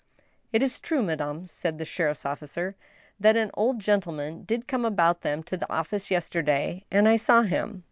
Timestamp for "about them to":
4.83-5.55